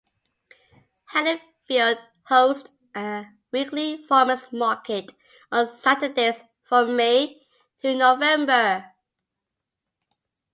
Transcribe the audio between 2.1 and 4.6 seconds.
hosts a weekly farmers'